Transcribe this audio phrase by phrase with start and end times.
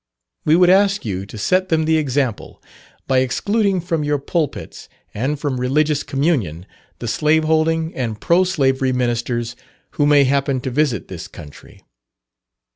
[0.45, 2.59] We would ask you to set them the example,
[3.05, 6.65] by excluding from your pulpits, and from religious communion,
[6.97, 9.55] the slave holding and pro slavery ministers
[9.91, 11.83] who may happen to visit this country.